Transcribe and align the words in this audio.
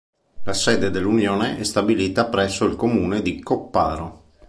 La 0.45 0.53
sede 0.53 0.89
dell'Unione 0.89 1.59
è 1.59 1.63
stabilita 1.63 2.25
presso 2.25 2.65
il 2.65 2.75
Comune 2.75 3.21
di 3.21 3.39
Copparo. 3.39 4.23